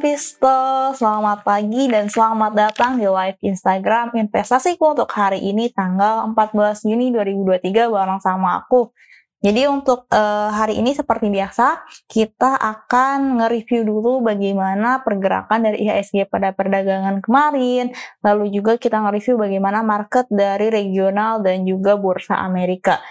[0.00, 6.88] Konvisto, selamat pagi dan selamat datang di live Instagram investasiku untuk hari ini tanggal 14
[6.88, 8.96] Juni 2023 bareng sama aku.
[9.44, 16.32] Jadi untuk uh, hari ini seperti biasa kita akan nge-review dulu bagaimana pergerakan dari IHSG
[16.32, 17.92] pada perdagangan kemarin,
[18.24, 23.04] lalu juga kita nge-review bagaimana market dari regional dan juga bursa Amerika.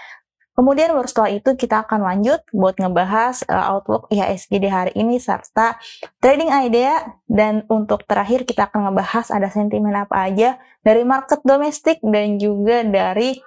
[0.60, 5.16] Kemudian baru setelah itu kita akan lanjut buat ngebahas uh, outlook IHSG di hari ini
[5.16, 5.80] serta
[6.20, 7.16] trading idea.
[7.24, 12.84] Dan untuk terakhir kita akan ngebahas ada sentimen apa aja dari market domestik dan juga
[12.84, 13.40] dari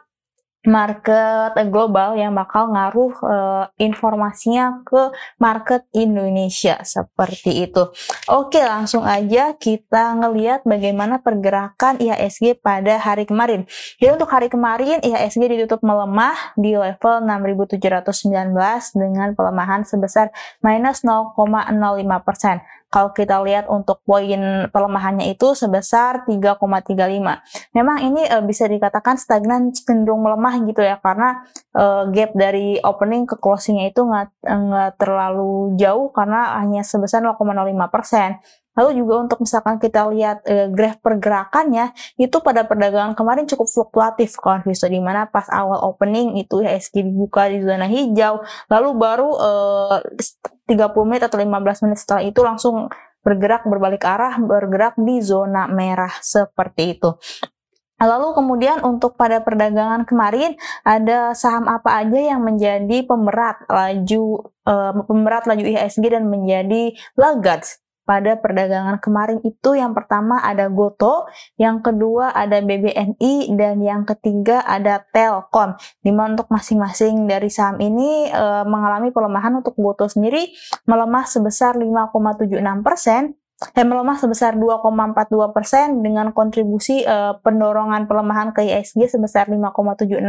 [0.64, 7.92] market global yang bakal ngaruh uh, informasinya ke market Indonesia seperti itu.
[8.32, 13.68] Oke, langsung aja kita ngelihat bagaimana pergerakan IHSG pada hari kemarin.
[14.00, 20.32] Jadi untuk hari kemarin IHSG ditutup melemah di level 6719 dengan pelemahan sebesar
[20.64, 21.36] minus 0,05
[22.24, 22.64] persen.
[22.94, 27.74] Kalau kita lihat untuk poin pelemahannya itu sebesar 3,35.
[27.74, 31.42] Memang ini e, bisa dikatakan stagnan cenderung melemah gitu ya karena
[31.74, 37.42] e, gap dari opening ke closingnya itu nggak terlalu jauh karena hanya sebesar 0,05
[37.90, 38.38] persen.
[38.74, 44.34] Lalu juga untuk misalkan kita lihat e, graf pergerakannya itu pada perdagangan kemarin cukup fluktuatif
[44.42, 48.42] kawan Visto di mana pas awal opening itu IHSG dibuka di zona hijau,
[48.74, 49.50] lalu baru e,
[50.68, 52.88] 30 menit atau 15 menit setelah itu langsung
[53.24, 57.16] bergerak berbalik arah, bergerak di zona merah seperti itu.
[58.04, 64.92] Lalu kemudian untuk pada perdagangan kemarin ada saham apa aja yang menjadi pemberat laju uh,
[65.08, 71.80] pemberat laju IHSG dan menjadi laggards pada perdagangan kemarin itu yang pertama ada Goto, yang
[71.80, 75.80] kedua ada BBNI, dan yang ketiga ada Telkom.
[76.04, 80.52] Di mana untuk masing-masing dari saham ini e, mengalami pelemahan untuk Goto sendiri
[80.84, 83.36] melemah sebesar 5,76 persen,
[83.72, 90.20] yang melemah sebesar 2,42 persen dengan kontribusi e, pendorongan pelemahan ke ISG sebesar 5,76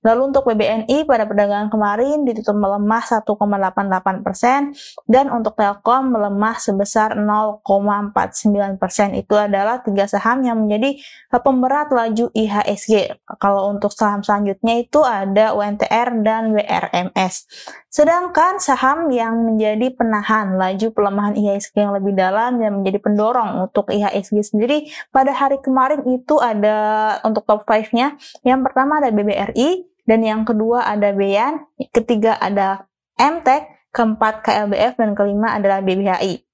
[0.00, 4.72] Lalu untuk PBNI pada perdagangan kemarin ditutup melemah 1,88 persen
[5.04, 9.12] dan untuk Telkom melemah sebesar 0,49 persen.
[9.12, 10.96] Itu adalah tiga saham yang menjadi
[11.36, 13.12] pemberat laju IHSG.
[13.36, 17.44] Kalau untuk saham selanjutnya itu ada UNTR dan WRMS.
[17.92, 23.92] Sedangkan saham yang menjadi penahan laju pelemahan IHSG yang lebih dalam dan menjadi pendorong untuk
[23.92, 28.16] IHSG sendiri pada hari kemarin itu ada untuk top 5-nya.
[28.46, 32.88] Yang pertama ada BBRI, dan yang kedua ada Beyan, ketiga ada
[33.20, 36.49] MTEK, keempat KLBF, dan kelima adalah BBHI.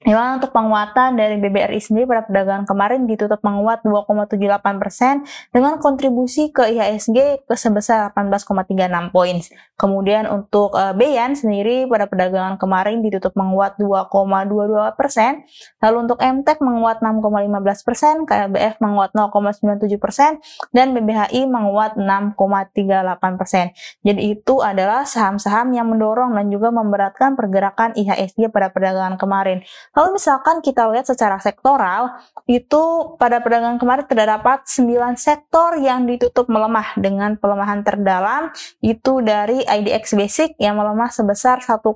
[0.00, 5.76] Di mana untuk penguatan dari BBRI sendiri pada perdagangan kemarin ditutup menguat 2,78 persen dengan
[5.76, 9.36] kontribusi ke IHSG ke sebesar 18,36 poin.
[9.76, 10.96] Kemudian untuk uh,
[11.36, 15.44] sendiri pada perdagangan kemarin ditutup menguat 2,22 persen.
[15.84, 20.40] Lalu untuk MTEK menguat 6,15 persen, KLBF menguat 0,97 persen,
[20.72, 23.76] dan BBHI menguat 6,38 persen.
[24.00, 29.60] Jadi itu adalah saham-saham yang mendorong dan juga memberatkan pergerakan IHSG pada perdagangan kemarin.
[29.90, 32.14] Kalau misalkan kita lihat secara sektoral,
[32.46, 38.54] itu pada perdagangan kemarin terdapat 9 sektor yang ditutup melemah dengan pelemahan terdalam.
[38.78, 41.90] Itu dari IDX Basic yang melemah sebesar 1,21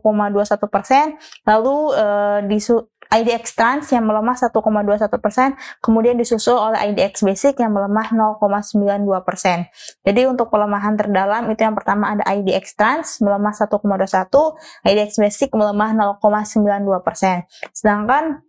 [0.67, 1.15] persen,
[1.47, 2.59] lalu eh, di
[3.13, 9.69] IDX Trans yang melemah 1,21 persen, kemudian disusul oleh IDX Basic yang melemah 0,92 persen.
[10.07, 14.31] Jadi untuk pelemahan terdalam itu yang pertama ada IDX Trans melemah 1,21,
[14.87, 17.45] IDX Basic melemah 0,92 persen.
[17.75, 18.45] Sedangkan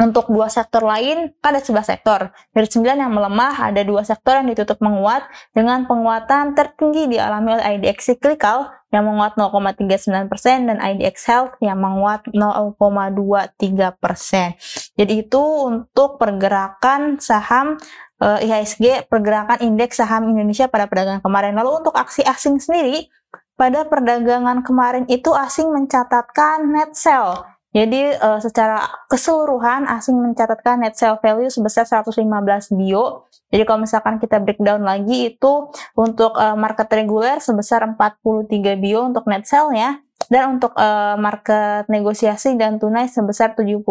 [0.00, 2.32] untuk dua sektor lain, kan ada 11 sektor.
[2.56, 7.76] Dari 9 yang melemah, ada dua sektor yang ditutup menguat dengan penguatan tertinggi dialami oleh
[7.76, 14.96] IDX Cyclical yang menguat 0,39% dan IDX Health yang menguat 0,23%.
[14.96, 17.76] Jadi itu untuk pergerakan saham
[18.24, 21.54] uh, IHSG, pergerakan indeks saham Indonesia pada perdagangan kemarin.
[21.54, 23.06] Lalu untuk aksi asing sendiri,
[23.54, 30.98] pada perdagangan kemarin itu asing mencatatkan net sell jadi uh, secara keseluruhan asing mencatatkan net
[30.98, 32.26] sale value sebesar 115
[32.74, 33.30] bio.
[33.54, 39.22] Jadi kalau misalkan kita breakdown lagi itu untuk uh, market reguler sebesar 43 bio untuk
[39.30, 43.86] net sale-nya dan untuk uh, market negosiasi dan tunai sebesar 71,6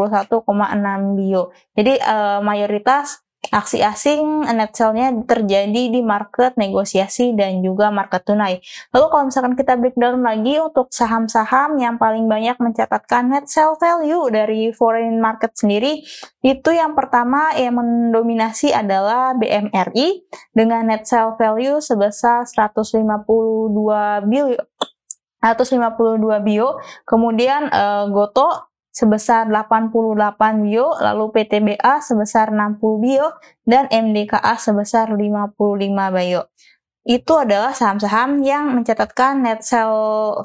[1.16, 1.56] bio.
[1.72, 8.59] Jadi uh, mayoritas Aksi asing net sell-nya terjadi di market negosiasi dan juga market tunai.
[8.91, 14.27] Lalu kalau misalkan kita breakdown lagi untuk saham-saham yang paling banyak mencatatkan net sell value
[14.27, 16.03] dari foreign market sendiri,
[16.44, 23.07] itu yang pertama yang mendominasi adalah BMRI dengan net sell value sebesar 152
[24.27, 24.62] billion
[25.39, 33.27] 152 bio, kemudian uh, Goto sebesar 88 bio, lalu PTBA sebesar 60 bio,
[33.63, 35.56] dan MDKA sebesar 55
[36.12, 36.50] bio.
[37.07, 39.94] Itu adalah saham-saham yang mencatatkan net sell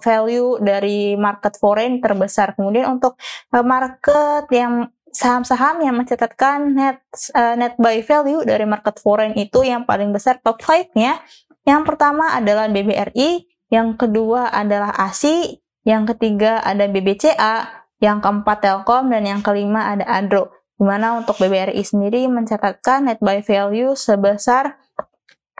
[0.00, 2.56] value dari market foreign terbesar.
[2.56, 3.20] Kemudian untuk
[3.52, 6.99] eh, market yang saham-saham yang mencatatkan net
[7.38, 11.23] uh, net buy value dari market foreign itu yang paling besar top 5-nya.
[11.64, 19.11] Yang pertama adalah BBRI, yang kedua adalah ASI, yang ketiga ada BBCA, yang keempat Telkom,
[19.12, 20.50] dan yang kelima ada Adro.
[20.75, 24.75] Di mana untuk BBRI sendiri mencatatkan net buy value sebesar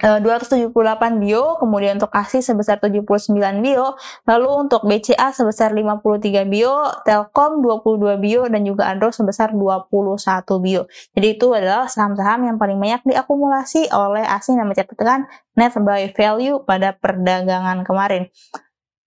[0.03, 3.31] 278 eh, bio, kemudian untuk ASI sebesar 79
[3.63, 3.95] bio,
[4.27, 6.75] lalu untuk BCA sebesar 53 bio,
[7.07, 9.87] Telkom 22 bio, dan juga Andro sebesar 21
[10.59, 10.91] bio.
[11.15, 16.59] Jadi itu adalah saham-saham yang paling banyak diakumulasi oleh ASI yang mencatatkan net buy value
[16.67, 18.35] pada perdagangan kemarin.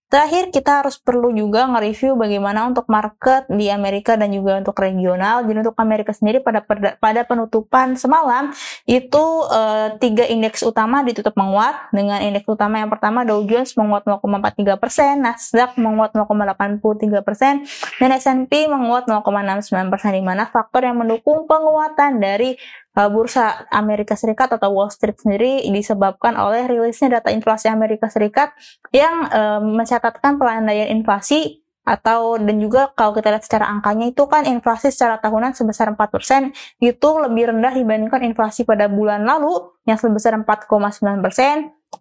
[0.07, 5.43] Terakhir, kita harus perlu juga nge-review bagaimana untuk market di Amerika dan juga untuk regional.
[5.43, 6.63] Jadi untuk Amerika sendiri pada
[6.95, 8.47] pada penutupan semalam
[8.87, 14.07] itu uh, tiga indeks utama ditutup menguat dengan indeks utama yang pertama Dow Jones menguat
[14.07, 17.67] 0,43 persen, Nasdaq menguat 0,83 persen,
[17.99, 20.15] dan S&P menguat 0,69 persen.
[20.15, 22.55] Di mana faktor yang mendukung penguatan dari
[22.97, 28.57] uh, bursa Amerika Serikat atau Wall Street sendiri disebabkan oleh rilisnya data inflasi Amerika Serikat
[28.89, 34.43] yang uh, mencatatkan pelandaian inflasi atau dan juga kalau kita lihat secara angkanya itu kan
[34.43, 36.51] inflasi secara tahunan sebesar 4%
[36.83, 40.99] itu lebih rendah dibandingkan inflasi pada bulan lalu yang sebesar 4,9%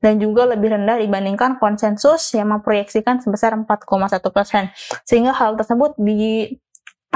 [0.02, 4.74] dan juga lebih rendah dibandingkan konsensus yang memproyeksikan sebesar 4,1%.
[5.06, 6.50] Sehingga hal tersebut di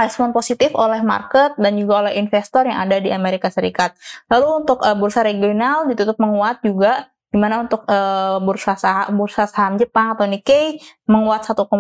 [0.00, 3.93] respon positif oleh market dan juga oleh investor yang ada di Amerika Serikat.
[4.32, 9.47] Lalu untuk uh, bursa regional ditutup menguat juga di mana untuk uh, bursa saham bursa
[9.47, 11.71] saham Jepang atau Nikkei menguat 1,8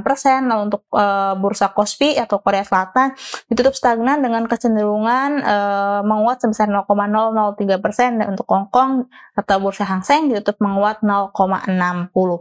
[0.00, 3.12] persen, lalu untuk uh, bursa Kospi atau Korea Selatan
[3.48, 9.84] ditutup stagnan dengan kecenderungan uh, menguat sebesar 0,003 persen, dan untuk Hong Kong atau bursa
[9.84, 11.72] Hang Seng ditutup menguat 0,60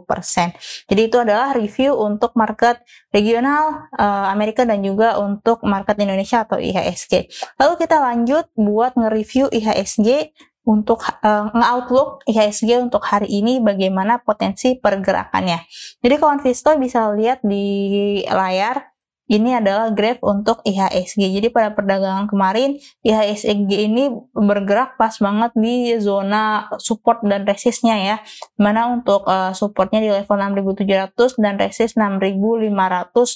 [0.08, 0.56] persen.
[0.88, 2.80] Jadi itu adalah review untuk market
[3.12, 7.28] regional uh, Amerika dan juga untuk market Indonesia atau IHSG.
[7.60, 10.32] Lalu kita lanjut buat nge-review IHSG
[10.64, 15.60] untuk uh, nge-outlook IHSG untuk hari ini bagaimana potensi pergerakannya.
[16.00, 18.94] Jadi kawan Visto bisa lihat di layar
[19.32, 21.32] ini adalah graph untuk IHSG.
[21.32, 22.76] Jadi pada perdagangan kemarin
[23.08, 28.18] IHSG ini bergerak pas banget di zona support dan resistnya ya.
[28.60, 32.68] Mana untuk uh, supportnya di level 6700 dan resist 6500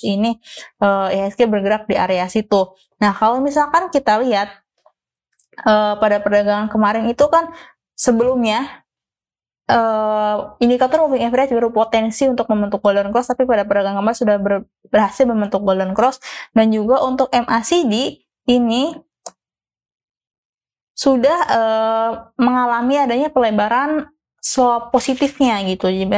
[0.03, 0.35] ini
[0.83, 2.75] uh, IHSG bergerak di area situ.
[2.99, 4.66] Nah kalau misalkan kita lihat
[5.63, 7.49] uh, pada perdagangan kemarin itu kan
[7.97, 8.85] sebelumnya
[9.71, 14.53] uh, indikator moving average berpotensi untuk membentuk golden cross tapi pada perdagangan kemarin sudah ber,
[14.89, 16.21] berhasil membentuk golden cross
[16.53, 18.95] dan juga untuk MACD ini
[20.97, 22.11] sudah uh,
[22.41, 24.09] mengalami adanya pelebaran
[24.41, 25.93] swap positifnya gitu.
[25.93, 26.09] Jadi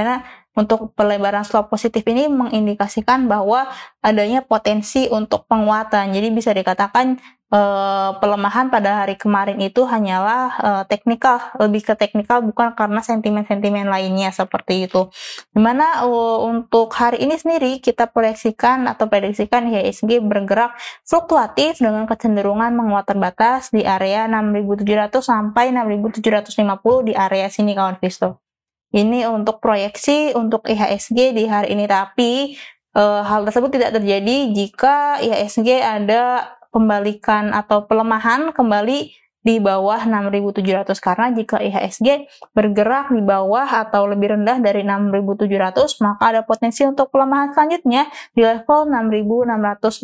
[0.60, 3.72] untuk pelebaran slope positif ini mengindikasikan bahwa
[4.04, 6.12] adanya potensi untuk penguatan.
[6.12, 7.16] Jadi bisa dikatakan
[7.54, 13.88] uh, pelemahan pada hari kemarin itu hanyalah uh, teknikal, lebih ke teknikal bukan karena sentimen-sentimen
[13.88, 15.08] lainnya seperti itu.
[15.56, 20.75] Di mana uh, untuk hari ini sendiri kita proyeksikan atau prediksikan IHSG bergerak
[21.08, 28.49] fluktuatif dengan kecenderungan menguat terbatas di area 6.700 sampai 6.750 di area sini kawan Visto.
[28.89, 32.58] Ini untuk proyeksi untuk IHSG di hari ini, tapi
[32.93, 40.91] e, hal tersebut tidak terjadi jika IHSG ada pembalikan atau pelemahan kembali di bawah 6.700
[41.00, 47.08] karena jika IHSG bergerak di bawah atau lebih rendah dari 6.700 maka ada potensi untuk
[47.08, 50.03] pelemahan selanjutnya di level 6.664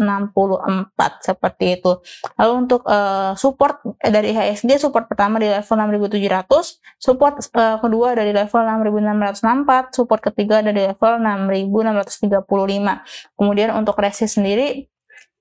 [1.19, 1.99] seperti itu.
[2.39, 8.31] Lalu untuk uh, support dari IHSG support pertama di level 6.700, support uh, kedua dari
[8.31, 12.39] level 6.664, support ketiga dari level 6.635.
[13.35, 14.87] Kemudian untuk resist sendiri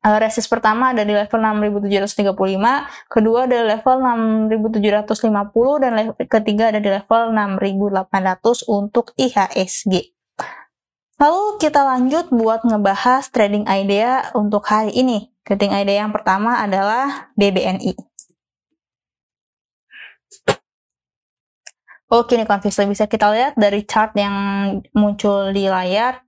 [0.05, 3.97] uh, resist pertama ada di level 6735, kedua ada di level
[4.53, 5.93] 6750 dan
[6.29, 10.13] ketiga ada di level 6800 untuk IHSG.
[11.15, 15.33] Lalu kita lanjut buat ngebahas trading idea untuk hari ini.
[15.47, 17.95] Trading idea yang pertama adalah BBNI.
[22.13, 24.37] Oke nih konflik bisa kita lihat dari chart yang
[24.95, 26.23] muncul di layar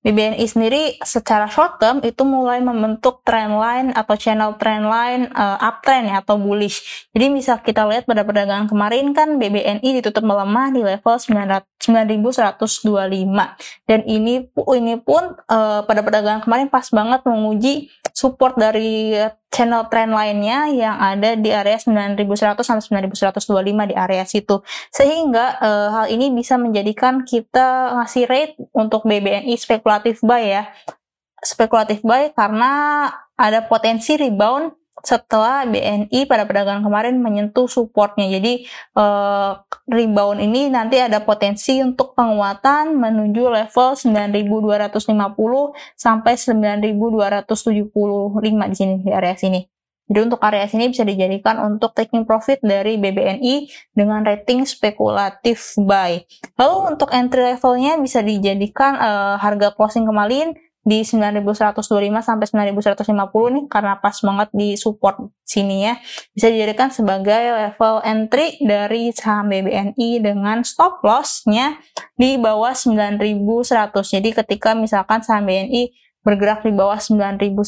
[0.00, 5.60] BBNI sendiri secara short term itu mulai membentuk trend line atau channel trend line uh,
[5.60, 7.08] uptrend ya atau bullish.
[7.12, 11.84] Jadi bisa kita lihat pada perdagangan kemarin kan BBNI ditutup melemah di level 9125
[13.84, 19.16] dan ini ini pun uh, pada perdagangan kemarin pas banget menguji support dari
[19.48, 24.60] channel trend lainnya yang ada di area 9100 sampai 9125 di area situ.
[24.92, 30.68] Sehingga uh, hal ini bisa menjadikan kita ngasih rate untuk BBNI spekulatif buy ya.
[31.40, 33.08] Spekulatif buy karena
[33.40, 38.28] ada potensi rebound setelah BNI pada perdagangan kemarin menyentuh supportnya.
[38.28, 38.66] Jadi
[38.96, 39.56] uh,
[39.88, 49.10] rebound ini nanti ada potensi untuk penguatan menuju level 9250 sampai 9275 di sini di
[49.10, 49.60] area sini.
[50.10, 56.18] Jadi untuk area sini bisa dijadikan untuk taking profit dari BBNI dengan rating spekulatif buy.
[56.58, 61.76] Lalu untuk entry levelnya bisa dijadikan uh, harga closing kemarin di 9125
[62.24, 65.94] sampai 9150 nih karena pas banget di support sini ya
[66.32, 71.76] bisa dijadikan sebagai level entry dari saham BBNI dengan stop lossnya
[72.16, 75.92] di bawah 9100 jadi ketika misalkan saham BNI
[76.24, 77.60] bergerak di bawah 9100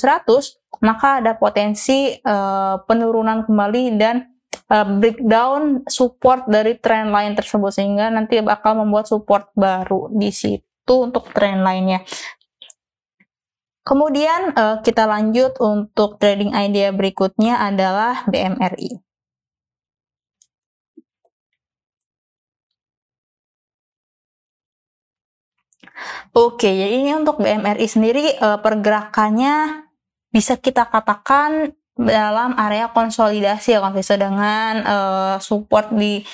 [0.81, 4.33] maka ada potensi uh, penurunan kembali dan
[4.73, 10.95] uh, breakdown support dari trend line tersebut sehingga nanti bakal membuat support baru di situ
[10.97, 12.03] untuk trend lainnya.
[13.83, 19.03] Kemudian uh, kita lanjut untuk trading idea berikutnya adalah BMRI.
[26.33, 29.85] Oke, jadi ini untuk BMRI sendiri uh, pergerakannya
[30.33, 36.25] bisa kita katakan dalam area konsolidasi ya konsisten dengan uh, support di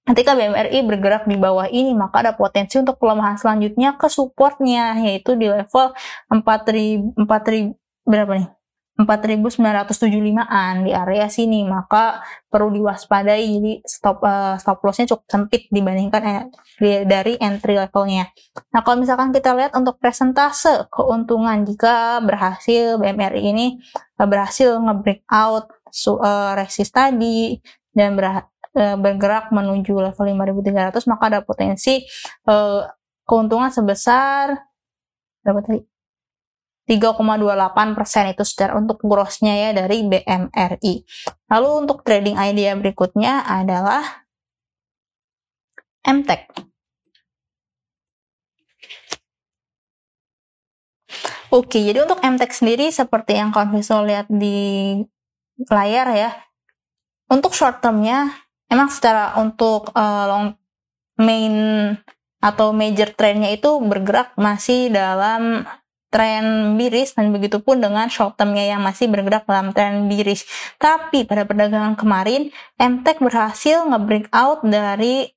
[0.04, 5.40] Ketika BMRI bergerak di bawah ini, maka ada potensi untuk pelemahan selanjutnya ke supportnya, yaitu
[5.40, 5.96] di level
[6.28, 7.72] 4000, 4000
[8.04, 8.50] berapa nih?
[8.94, 13.42] 4975-an di area sini, maka perlu diwaspadai.
[13.42, 18.30] Jadi stop uh, stop lossnya cukup sempit dibandingkan eh, dari entry levelnya.
[18.70, 23.68] Nah, kalau misalkan kita lihat untuk presentase keuntungan jika berhasil BMRI ini
[24.14, 25.74] berhasil nge-breakout
[26.22, 27.58] uh, resist tadi
[27.98, 32.03] dan ber, uh, bergerak menuju level 5300 maka ada potensi
[32.50, 32.86] uh,
[33.24, 34.53] keuntungan sebesar
[35.44, 35.80] berapa tadi
[36.84, 41.08] 3,28 persen itu secara untuk grossnya ya dari BMRI.
[41.48, 44.27] Lalu untuk trading idea berikutnya adalah
[46.03, 46.51] MTEK.
[51.53, 55.00] Oke, jadi untuk MTEK sendiri seperti yang kalian bisa lihat di
[55.72, 56.32] layar ya.
[57.32, 58.43] Untuk short termnya
[58.74, 60.46] emang secara untuk uh, long
[61.22, 61.56] main
[62.42, 65.63] atau major trendnya itu bergerak masih dalam
[66.13, 70.46] tren biris dan begitu pun dengan short termnya yang masih bergerak dalam tren biris.
[70.77, 75.34] Tapi pada perdagangan kemarin, MTEK berhasil nge-breakout dari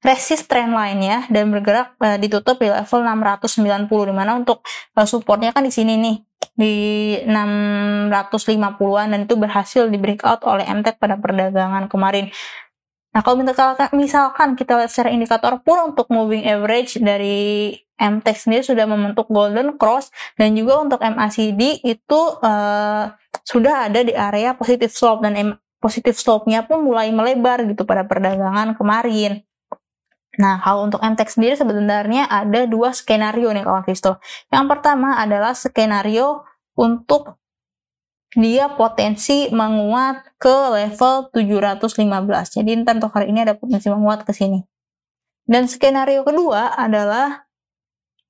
[0.00, 4.64] resist trend lainnya dan bergerak uh, ditutup di level 690 di mana untuk
[4.96, 6.16] uh, supportnya kan di sini nih
[6.56, 6.74] di
[7.24, 12.28] 650-an dan itu berhasil di breakout oleh MTEK pada perdagangan kemarin.
[13.10, 13.42] Nah, kalau
[13.96, 19.76] misalkan kita lihat secara indikator pun untuk moving average dari MTEK sendiri sudah membentuk golden
[19.76, 23.10] cross dan juga untuk MACD itu uh,
[23.42, 28.04] sudah ada di area positive slope dan M positif slope-nya pun mulai melebar gitu pada
[28.04, 29.40] perdagangan kemarin.
[30.40, 34.16] Nah, kalau untuk MTEK sendiri sebenarnya ada dua skenario nih kawan Kristo.
[34.48, 37.36] Yang pertama adalah skenario untuk
[38.32, 42.56] dia potensi menguat ke level 715.
[42.56, 44.64] Jadi ntar untuk hari ini ada potensi menguat ke sini.
[45.44, 47.44] Dan skenario kedua adalah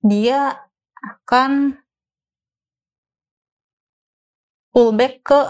[0.02, 0.66] dia
[0.98, 1.78] akan
[4.72, 5.40] pullback ke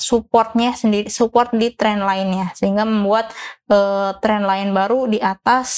[0.00, 3.30] supportnya sendiri support di trend lainnya sehingga membuat
[3.68, 5.68] uh, trend lain baru di atas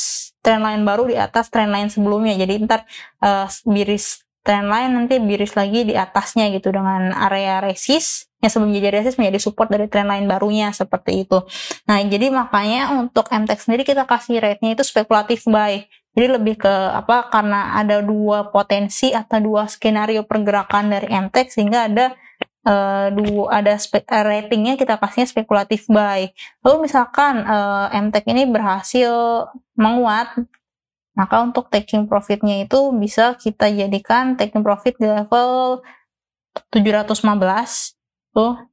[0.40, 2.38] trend lain baru di atas trend lain sebelumnya.
[2.38, 2.86] Jadi ntar
[3.20, 8.74] uh, biris trend lain nanti biris lagi di atasnya gitu dengan area resist yang sebelum
[8.74, 11.46] jadi resist menjadi support dari trend lain barunya seperti itu.
[11.86, 15.86] Nah jadi makanya untuk MTEK sendiri kita kasih rate-nya itu spekulatif buy.
[16.12, 21.88] Jadi lebih ke apa karena ada dua potensi atau dua skenario pergerakan dari MTEK sehingga
[21.88, 22.12] ada
[22.66, 23.08] uh,
[23.50, 26.30] ada spe, uh, ratingnya kita kasihnya spekulatif buy.
[26.62, 29.12] Lalu misalkan uh, MTEK ini berhasil
[29.78, 30.34] menguat,
[31.14, 35.82] maka untuk taking profitnya itu bisa kita jadikan taking profit di level
[36.72, 38.01] 715 tuh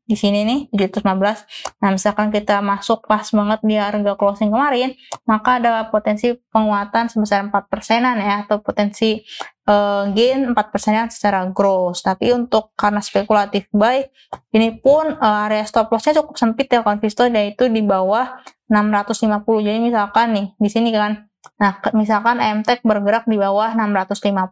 [0.10, 1.84] di sini nih 715.
[1.84, 4.96] Nah, misalkan kita masuk pas banget di harga closing kemarin,
[5.28, 9.20] maka ada potensi penguatan sebesar 4 persenan ya atau potensi
[9.68, 12.02] uh, gain 4 persenan secara gross.
[12.02, 14.08] Tapi untuk karena spekulatif buy,
[14.56, 18.40] ini pun uh, area stop lossnya cukup sempit ya konvisto yaitu di bawah
[18.72, 19.44] 650.
[19.68, 24.52] Jadi misalkan nih di sini kan Nah, misalkan MTEK bergerak di bawah 650,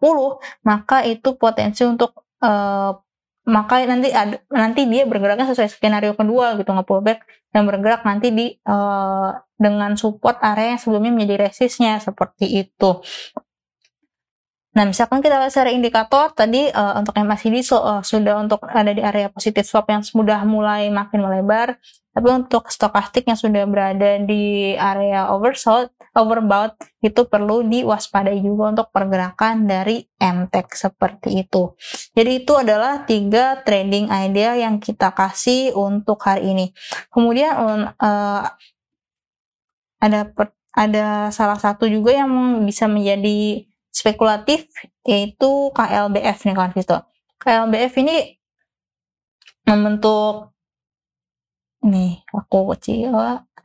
[0.64, 2.96] maka itu potensi untuk uh,
[3.48, 7.24] maka nanti ada, nanti dia bergeraknya sesuai skenario kedua gitu nggak pullback
[7.56, 13.02] dan bergerak nanti di uh, dengan support area yang sebelumnya menjadi resistnya seperti itu.
[14.78, 18.94] Nah, misalkan kita lihat secara indikator tadi uh, untuk MACD so, uh, sudah untuk ada
[18.94, 21.82] di area positif swap yang sudah mulai makin melebar,
[22.14, 26.74] tapi untuk stokastik yang sudah berada di area oversold, overbought
[27.06, 31.78] itu perlu diwaspadai juga untuk pergerakan dari MTEK seperti itu.
[32.18, 36.66] Jadi itu adalah tiga trading idea yang kita kasih untuk hari ini.
[37.14, 37.54] Kemudian
[37.94, 38.44] uh,
[40.02, 42.30] ada per, ada salah satu juga yang
[42.66, 44.70] bisa menjadi spekulatif
[45.06, 46.98] yaitu KLBF nih kawan gitu.
[47.38, 48.18] KLBF ini
[49.66, 50.57] membentuk
[51.88, 53.16] nih aku kecil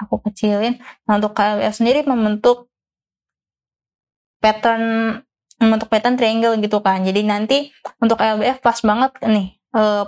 [0.03, 0.83] aku kecilin.
[1.07, 2.71] Nah untuk KLBF sendiri membentuk
[4.43, 5.19] pattern
[5.63, 7.07] membentuk pattern triangle gitu kan.
[7.07, 7.59] Jadi nanti
[8.03, 9.47] untuk KLBF pas banget nih
[9.79, 10.05] eh,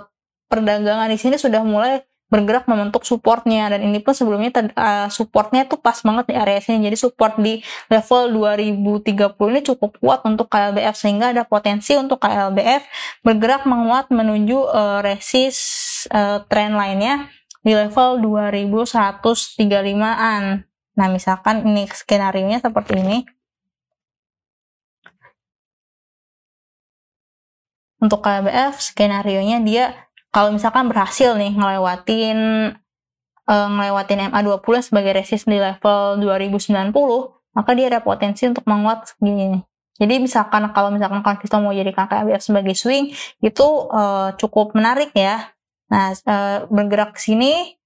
[0.51, 3.71] perdagangan di sini sudah mulai bergerak membentuk supportnya.
[3.71, 6.89] Dan ini pun sebelumnya uh, supportnya tuh pas banget di area sini.
[6.89, 12.83] Jadi support di level 2030 ini cukup kuat untuk KLBF sehingga ada potensi untuk KLBF
[13.21, 15.61] bergerak menguat menuju uh, resist
[16.11, 17.29] uh, trend lainnya
[17.65, 23.25] di level 2135-an nah misalkan ini skenario nya seperti ini
[27.99, 29.97] untuk KLBF skenario nya dia
[30.29, 32.37] kalau misalkan berhasil nih ngelewatin
[33.49, 36.91] uh, ngelewatin MA20 sebagai resist di level 2090,
[37.55, 39.63] maka dia ada potensi untuk menguat segini.
[39.95, 45.54] Jadi misalkan kalau misalkan Convisto mau jadikan KBF sebagai swing, itu uh, cukup menarik ya.
[45.91, 47.77] Nah, uh, bergerak ke sini,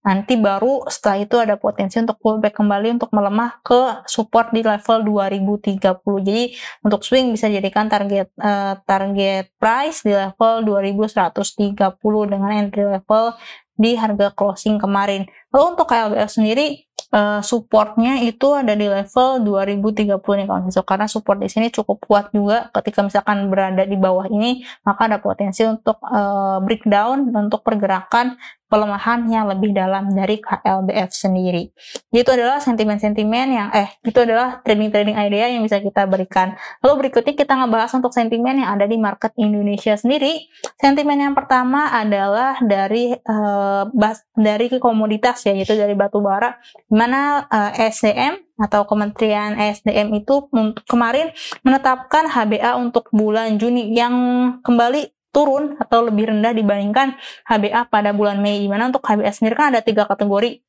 [0.00, 5.04] nanti baru setelah itu ada potensi untuk pullback kembali untuk melemah ke support di level
[5.04, 6.44] 2030 jadi
[6.80, 13.36] untuk swing bisa jadikan target uh, target price di level 2130 dengan entry level
[13.80, 15.24] di harga closing kemarin.
[15.48, 21.06] Lalu untuk KLBF sendiri uh, supportnya itu ada di level 2030 nih kawan so, karena
[21.10, 22.70] support di sini cukup kuat juga.
[22.74, 28.38] Ketika misalkan berada di bawah ini maka ada potensi untuk uh, breakdown untuk pergerakan
[28.70, 31.74] pelemahan yang lebih dalam dari KLBF sendiri.
[32.14, 36.54] Itu adalah sentimen-sentimen yang eh itu adalah trading-trading idea yang bisa kita berikan.
[36.80, 40.46] Lalu berikutnya kita ngebahas untuk sentimen yang ada di market Indonesia sendiri.
[40.78, 46.54] Sentimen yang pertama adalah dari uh, bas, dari komoditas ya yaitu dari batu bara
[46.86, 50.46] di mana eh, SDM atau Kementerian SDM itu
[50.84, 51.32] kemarin
[51.64, 54.14] menetapkan HBA untuk bulan Juni yang
[54.60, 57.14] kembali turun atau lebih rendah dibandingkan
[57.46, 58.62] HBA pada bulan Mei.
[58.62, 60.62] Di mana untuk HBA sendiri kan ada tiga kategori.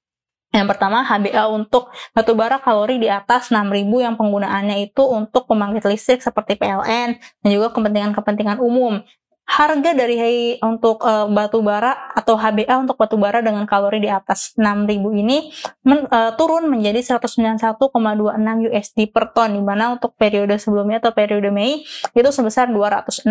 [0.51, 6.19] Yang pertama HBA untuk batubara kalori di atas 6000 yang penggunaannya itu untuk pembangkit listrik
[6.19, 8.99] seperti PLN dan juga kepentingan-kepentingan umum.
[9.51, 14.55] Harga dari untuk uh, batu bara atau HBA untuk batu bara dengan kalori di atas
[14.55, 15.51] 6000 ini
[15.83, 17.91] men, uh, turun menjadi 191,26
[18.71, 21.83] USD per ton di mana untuk periode sebelumnya atau periode Mei
[22.15, 23.27] itu sebesar 206,16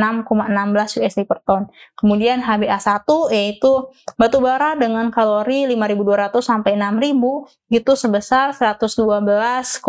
[1.00, 1.72] USD per ton.
[1.96, 3.88] Kemudian HBA1 yaitu
[4.20, 9.80] batu bara dengan kalori 5200 sampai 6000 itu sebesar 112,5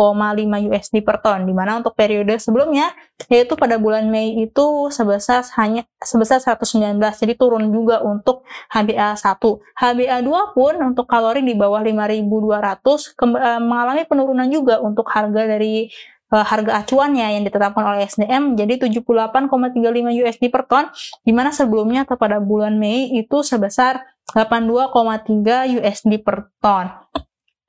[0.70, 2.88] USD per ton di mana untuk periode sebelumnya
[3.28, 9.42] yaitu pada bulan Mei itu sebesar hanya sebesar 119 jadi turun juga untuk HbA1
[9.76, 15.92] HbA2 pun untuk kalori di bawah 5200 eh, mengalami penurunan juga untuk harga dari
[16.32, 20.88] uh, harga acuannya yang ditetapkan oleh SDM jadi 78,35 USD per ton
[21.22, 24.00] di mana sebelumnya atau pada bulan Mei itu sebesar
[24.32, 26.88] 82,3 USD per ton.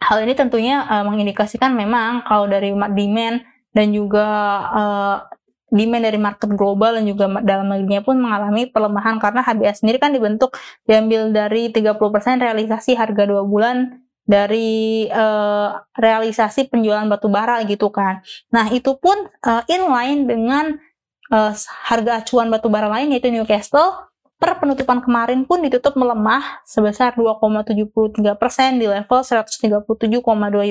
[0.03, 4.27] Hal ini tentunya uh, mengindikasikan memang kalau dari demand dan juga
[5.73, 10.13] demand dari market global dan juga dalam negerinya pun mengalami pelemahan karena HBA sendiri kan
[10.13, 10.53] dibentuk
[10.85, 11.97] diambil dari 30%
[12.37, 18.23] realisasi harga dua bulan dari uh, realisasi penjualan batu bara gitu kan.
[18.53, 20.65] Nah, itu pun uh, inline dengan
[21.33, 21.51] uh,
[21.89, 27.71] harga acuan batu bara lain yaitu Newcastle per penutupan kemarin pun ditutup melemah sebesar 2,73%
[28.75, 29.87] di level 137,2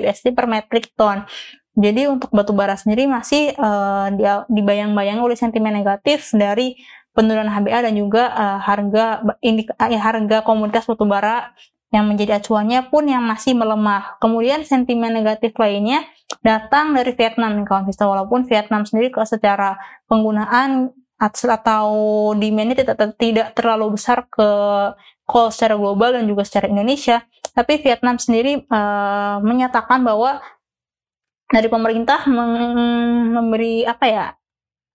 [0.05, 1.25] USD per metric ton.
[1.73, 4.13] Jadi untuk batu bara sendiri masih uh,
[4.53, 6.77] dibayang-bayang oleh sentimen negatif dari
[7.17, 11.57] penurunan HBA dan juga uh, harga indik, uh, harga komoditas batu bara
[11.93, 14.17] yang menjadi acuannya pun yang masih melemah.
[14.21, 16.05] Kemudian sentimen negatif lainnya
[16.41, 19.77] datang dari Vietnam kawan Vista walaupun Vietnam sendiri secara
[20.09, 21.89] penggunaan atau
[22.35, 24.49] demand-nya tidak, tidak terlalu besar ke
[25.23, 27.23] coal secara global dan juga secara Indonesia,
[27.55, 30.43] tapi Vietnam sendiri uh, menyatakan bahwa
[31.53, 34.27] dari pemerintah memberi apa ya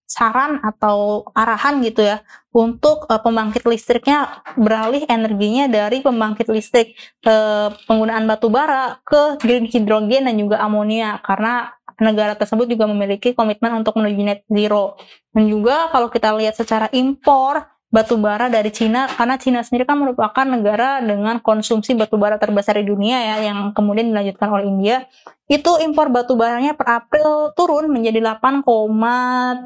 [0.07, 2.23] saran atau arahan gitu ya
[2.55, 6.95] untuk uh, pembangkit listriknya beralih energinya dari pembangkit listrik
[7.27, 11.19] uh, penggunaan batu bara ke green hidrogen dan juga amonia.
[11.21, 14.95] Karena negara tersebut juga memiliki komitmen untuk menuju net zero.
[15.35, 19.95] Dan juga kalau kita lihat secara impor batu bara dari Cina karena Cina sendiri kan
[19.95, 25.07] merupakan negara dengan konsumsi batu bara terbesar di dunia ya yang kemudian dilanjutkan oleh India.
[25.47, 29.63] Itu impor batu baranya per April turun menjadi 8,38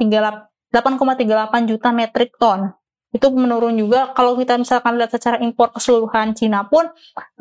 [1.65, 2.77] juta metrik ton.
[3.12, 6.88] Itu menurun juga kalau kita misalkan lihat secara impor keseluruhan Cina pun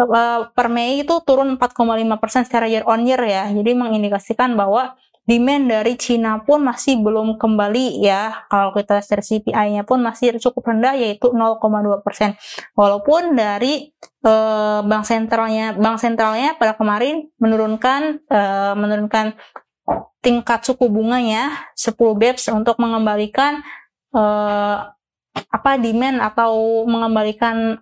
[0.00, 3.46] eh, per Mei itu turun 4,5% secara year on year ya.
[3.52, 4.96] Jadi mengindikasikan bahwa
[5.30, 8.50] demand dari Cina pun masih belum kembali ya.
[8.50, 11.62] Kalau kita lihat dari CPI-nya pun masih cukup rendah yaitu 0,2
[12.02, 12.34] persen.
[12.74, 13.94] Walaupun dari
[14.26, 19.38] uh, bank sentralnya bank sentralnya pada kemarin menurunkan uh, menurunkan
[20.18, 23.62] tingkat suku bunganya 10 BEPS untuk mengembalikan
[24.10, 24.90] uh,
[25.30, 27.78] apa demand atau mengembalikan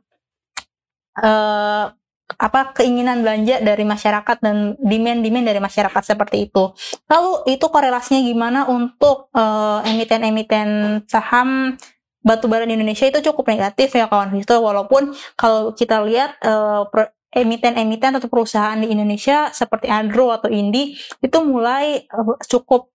[1.17, 1.97] uh,
[2.37, 6.77] apa keinginan belanja dari masyarakat dan demand-demand dari masyarakat seperti itu.
[7.09, 11.81] Lalu itu korelasinya gimana untuk uh, emiten-emiten saham
[12.21, 16.85] batubara di Indonesia itu cukup negatif ya kawan itu walaupun kalau kita lihat uh,
[17.33, 20.93] emiten-emiten atau perusahaan di Indonesia seperti Andro atau Indi
[21.25, 22.93] itu mulai uh, cukup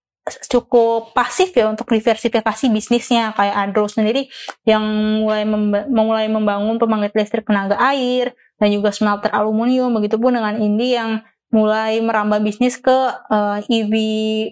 [0.47, 4.31] cukup pasif ya untuk diversifikasi bisnisnya kayak Andro sendiri
[4.63, 4.83] yang
[5.19, 8.31] mulai memba mulai membangun pembangkit listrik tenaga air
[8.63, 11.19] dan juga smelter aluminium begitupun dengan Indi yang
[11.51, 12.95] mulai merambah bisnis ke
[13.27, 13.93] uh, eh, EV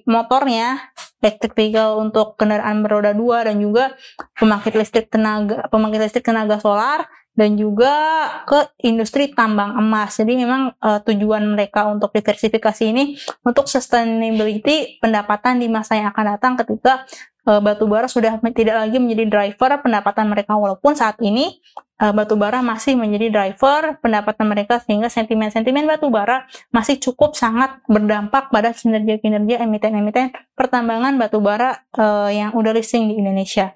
[0.04, 0.91] motornya
[1.24, 3.95] electric vehicle untuk kendaraan beroda dua dan juga
[4.36, 7.95] pembangkit listrik tenaga pembangkit listrik tenaga solar dan juga
[8.43, 10.19] ke industri tambang emas.
[10.19, 13.15] Jadi memang uh, tujuan mereka untuk diversifikasi ini
[13.47, 17.08] untuk sustainability pendapatan di masa yang akan datang ketika
[17.47, 21.62] uh, batu bara sudah tidak lagi menjadi driver pendapatan mereka walaupun saat ini
[22.01, 27.82] uh, batu bara masih menjadi driver pendapatan mereka sehingga sentimen-sentimen batu bara masih cukup sangat
[27.89, 33.73] berdampak pada kinerja-kinerja emiten-emiten pertambangan batu bara uh, yang udah listing di Indonesia.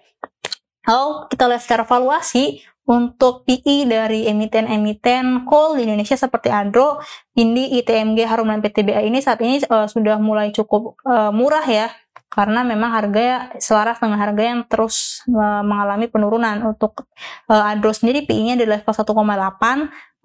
[0.85, 7.01] Kalau kita lihat secara valuasi, untuk PI dari emiten-emiten coal di Indonesia seperti Adro,
[7.33, 11.89] Indi, ITMG, Harum dan PTBA ini saat ini uh, sudah mulai cukup uh, murah ya
[12.35, 17.07] karena memang harga selaras dengan harga yang terus uh, mengalami penurunan untuk
[17.47, 19.07] uh, Adro sendiri PI-nya di level 1,8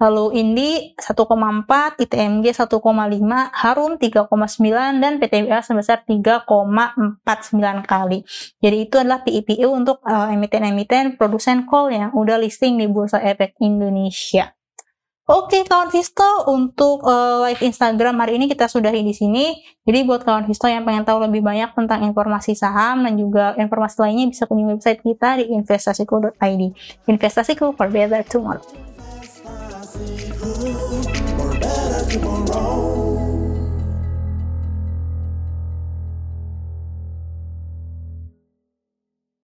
[0.00, 2.72] lalu Indi 1,4, ITMG 1,5,
[3.52, 7.20] Harum 3,9 dan PTBA sebesar 3,49
[7.84, 8.24] kali.
[8.64, 13.60] Jadi itu adalah PIPU untuk emiten emiten-emiten produsen coal yang udah listing di Bursa Efek
[13.60, 14.56] Indonesia.
[15.28, 19.52] Oke kawan Visto, untuk uh, live Instagram hari ini kita sudahi di sini.
[19.84, 24.00] Jadi buat kawan Visto yang pengen tahu lebih banyak tentang informasi saham dan juga informasi
[24.00, 26.62] lainnya bisa kunjungi website kita di investasiku.id.
[27.06, 28.64] Investasiku for better tomorrow.